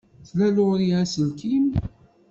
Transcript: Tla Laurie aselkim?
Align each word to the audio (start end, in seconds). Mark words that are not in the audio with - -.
Tla 0.27 0.47
Laurie 0.57 0.93
aselkim? 0.99 1.67